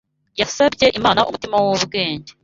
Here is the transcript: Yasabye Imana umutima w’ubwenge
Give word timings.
Yasabye 0.39 0.85
Imana 0.99 1.25
umutima 1.29 1.55
w’ubwenge 1.65 2.31